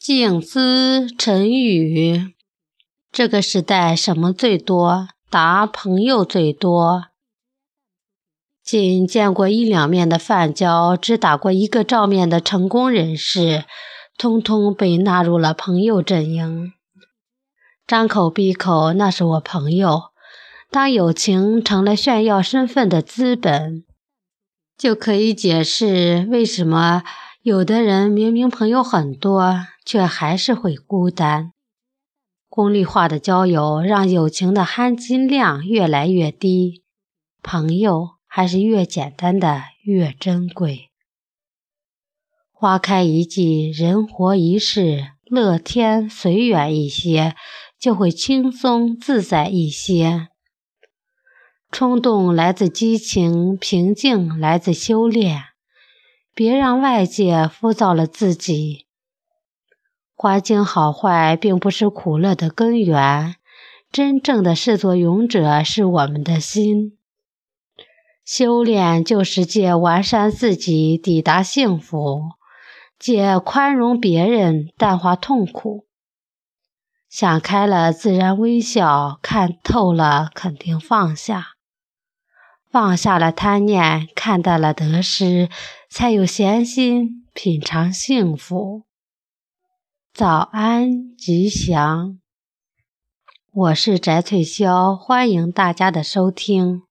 [0.00, 2.32] 静思沉语。
[3.12, 5.08] 这个时代什么最多？
[5.28, 7.08] 答：朋友最多。
[8.64, 13.66] 仅见过一两面的饭交，只打过一个照面的成功人士，
[14.16, 16.72] 通通被纳入了朋友阵营。
[17.86, 20.04] 张口闭口那是我朋友。
[20.70, 23.84] 当友情成了炫耀身份的资本，
[24.78, 27.02] 就可以解释为什么
[27.42, 29.66] 有的人明明朋友很多。
[29.90, 31.52] 却还是会孤单。
[32.48, 36.84] 功利化的交友让友情的含金量越来越低，
[37.42, 40.90] 朋友还是越简单的越珍贵。
[42.52, 47.34] 花开一季，人活一世，乐天随缘一些，
[47.76, 50.28] 就会轻松自在一些。
[51.72, 55.46] 冲动来自激情，平静来自修炼。
[56.40, 58.86] 别让外界浮躁了自己。
[60.14, 63.36] 环境好坏并不是苦乐的根源，
[63.92, 66.96] 真正的始作俑者是我们的心。
[68.24, 72.22] 修炼就是借完善自己抵达幸福，
[72.98, 75.84] 借宽容别人淡化痛苦。
[77.10, 81.48] 想开了自然微笑，看透了肯定放下，
[82.70, 85.48] 放下了贪念，看淡了得失，
[85.88, 88.84] 才有闲心品尝幸福。
[90.14, 92.20] 早安，吉祥！
[93.52, 96.82] 我是翟翠霄，欢迎大家的收听。